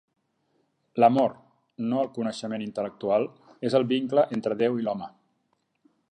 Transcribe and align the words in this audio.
L'amor, 1.01 1.33
no 1.91 1.99
el 2.05 2.09
coneixement 2.15 2.65
intel·lectual, 2.67 3.27
és 3.69 3.75
el 3.81 3.85
vincle 3.91 4.27
entre 4.39 4.57
Déu 4.63 4.81
i 4.81 4.87
l'home. 4.89 5.11